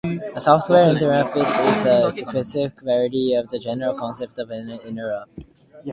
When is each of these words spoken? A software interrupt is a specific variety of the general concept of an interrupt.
A 0.35 0.39
software 0.39 0.89
interrupt 0.89 1.37
is 1.37 1.85
a 1.85 2.11
specific 2.11 2.81
variety 2.81 3.35
of 3.35 3.47
the 3.51 3.59
general 3.59 3.93
concept 3.93 4.39
of 4.39 4.49
an 4.49 4.67
interrupt. 4.83 5.29